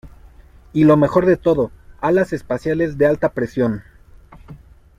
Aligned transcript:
¡Y 0.73 0.85
lo 0.85 0.97
mejor 0.97 1.27
de 1.27 1.37
todo, 1.37 1.69
alas 1.99 2.33
espaciales 2.33 2.97
de 2.97 3.05
alta 3.05 3.33
presión! 3.33 3.83